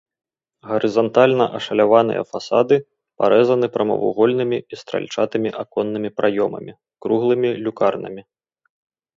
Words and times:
Гарызантальна 0.69 1.45
ашаляваныя 1.59 2.21
фасады 2.31 2.75
парэзаны 3.23 3.67
прамавугольнымі 3.75 4.57
і 4.77 4.81
стральчатымі 4.81 5.49
аконнымі 5.61 6.09
праёмамі, 6.23 6.73
круглымі 7.07 7.49
люкарнамі. 7.69 8.21